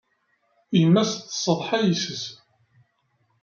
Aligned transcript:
Yemma-s 0.79 1.11
tessetḥa 1.13 1.79
yes-s. 1.87 2.23